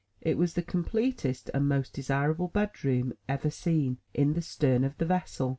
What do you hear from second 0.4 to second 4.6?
the completest and most desirable bedroom ever seen, in the